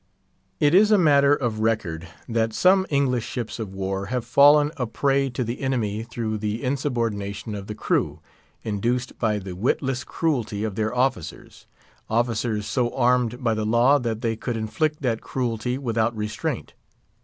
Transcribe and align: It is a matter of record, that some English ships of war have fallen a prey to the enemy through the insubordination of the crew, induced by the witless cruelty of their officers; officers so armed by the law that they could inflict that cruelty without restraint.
It 0.59 0.73
is 0.73 0.89
a 0.89 0.97
matter 0.97 1.35
of 1.35 1.59
record, 1.59 2.07
that 2.27 2.53
some 2.55 2.87
English 2.89 3.23
ships 3.23 3.59
of 3.59 3.71
war 3.71 4.07
have 4.07 4.25
fallen 4.25 4.71
a 4.75 4.87
prey 4.87 5.29
to 5.29 5.43
the 5.43 5.61
enemy 5.61 6.01
through 6.01 6.39
the 6.39 6.63
insubordination 6.63 7.53
of 7.53 7.67
the 7.67 7.75
crew, 7.75 8.19
induced 8.63 9.19
by 9.19 9.37
the 9.37 9.53
witless 9.53 10.03
cruelty 10.03 10.63
of 10.63 10.73
their 10.73 10.91
officers; 10.91 11.67
officers 12.09 12.65
so 12.65 12.89
armed 12.95 13.43
by 13.43 13.53
the 13.53 13.63
law 13.63 13.99
that 13.99 14.21
they 14.21 14.35
could 14.35 14.57
inflict 14.57 15.03
that 15.03 15.21
cruelty 15.21 15.77
without 15.77 16.15
restraint. 16.17 16.73